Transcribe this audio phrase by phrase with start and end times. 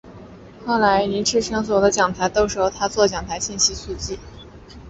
[0.65, 4.17] 后来倪柝声所有的讲台都是由他作讲台信息速记。